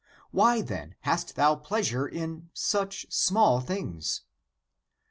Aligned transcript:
Why, 0.31 0.63
then, 0.63 0.95
hast 1.01 1.35
thou 1.35 1.55
pleasure 1.57 2.07
in 2.07 2.49
such 2.55 3.05
small 3.11 3.59
things?" 3.61 4.21